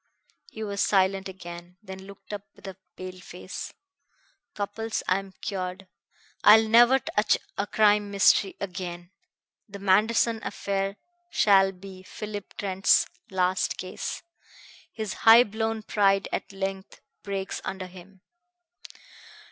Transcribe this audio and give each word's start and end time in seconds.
He 0.49 0.63
was 0.63 0.81
silent 0.81 1.29
again, 1.29 1.77
then 1.83 2.07
looked 2.07 2.33
up 2.33 2.41
with 2.55 2.65
a 2.67 2.75
pale 2.97 3.19
face. 3.19 3.71
"Cupples, 4.55 5.03
I 5.07 5.19
am 5.19 5.33
cured. 5.43 5.87
I 6.43 6.57
will 6.59 6.69
never 6.69 6.97
touch 6.97 7.37
a 7.55 7.67
crime 7.67 8.09
mystery 8.09 8.57
again. 8.59 9.11
The 9.69 9.77
Manderson 9.77 10.39
affair 10.41 10.97
shall 11.29 11.71
be 11.71 12.01
Philip 12.01 12.55
Trent's 12.57 13.05
last 13.29 13.77
case. 13.77 14.23
His 14.91 15.13
high 15.29 15.43
blown 15.43 15.83
pride 15.83 16.27
at 16.31 16.51
length 16.51 16.99
breaks 17.21 17.61
under 17.63 17.85
him." 17.85 18.21